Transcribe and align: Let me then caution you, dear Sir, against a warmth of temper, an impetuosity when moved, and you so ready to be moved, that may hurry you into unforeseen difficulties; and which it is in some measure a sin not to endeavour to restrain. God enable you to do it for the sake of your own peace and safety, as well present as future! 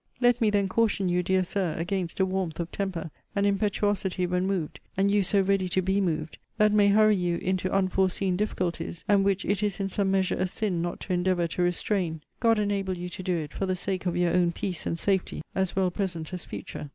Let 0.19 0.41
me 0.41 0.49
then 0.49 0.67
caution 0.67 1.09
you, 1.09 1.21
dear 1.21 1.43
Sir, 1.43 1.75
against 1.77 2.19
a 2.19 2.25
warmth 2.25 2.59
of 2.59 2.71
temper, 2.71 3.11
an 3.35 3.45
impetuosity 3.45 4.25
when 4.25 4.47
moved, 4.47 4.79
and 4.97 5.11
you 5.11 5.21
so 5.21 5.41
ready 5.41 5.69
to 5.69 5.81
be 5.83 6.01
moved, 6.01 6.39
that 6.57 6.71
may 6.71 6.87
hurry 6.87 7.15
you 7.17 7.37
into 7.37 7.71
unforeseen 7.71 8.35
difficulties; 8.35 9.05
and 9.07 9.23
which 9.23 9.45
it 9.45 9.61
is 9.61 9.79
in 9.79 9.89
some 9.89 10.09
measure 10.09 10.33
a 10.37 10.47
sin 10.47 10.81
not 10.81 11.01
to 11.01 11.13
endeavour 11.13 11.45
to 11.49 11.61
restrain. 11.61 12.21
God 12.39 12.57
enable 12.57 12.97
you 12.97 13.09
to 13.09 13.21
do 13.21 13.37
it 13.37 13.53
for 13.53 13.67
the 13.67 13.75
sake 13.75 14.07
of 14.07 14.17
your 14.17 14.33
own 14.33 14.51
peace 14.53 14.87
and 14.87 14.97
safety, 14.97 15.43
as 15.53 15.75
well 15.75 15.91
present 15.91 16.33
as 16.33 16.45
future! 16.45 16.89